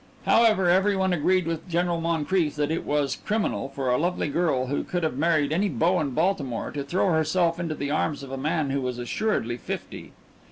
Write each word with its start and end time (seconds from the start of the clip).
However, 0.25 0.67
every 0.67 0.95
one 0.97 1.13
agreed 1.13 1.45
with 1.45 1.69
General 1.69 2.01
Moncrief 2.01 2.55
that 2.55 2.71
it 2.71 2.85
was 2.85 3.17
"criminal" 3.17 3.69
for 3.69 3.91
a 3.91 3.99
lovely 3.99 4.29
girl 4.29 4.65
who 4.65 4.83
could 4.83 5.03
have 5.03 5.15
married 5.15 5.51
any 5.53 5.69
beau 5.69 5.99
in 5.99 6.09
Baltimore 6.09 6.71
to 6.71 6.83
throw 6.83 7.11
herself 7.11 7.59
into 7.59 7.75
the 7.75 7.91
arms 7.91 8.23
of 8.23 8.31
a 8.31 8.35
man 8.35 8.71
who 8.71 8.81
was 8.81 8.97
assuredly 8.97 9.57
fifty. 9.57 10.11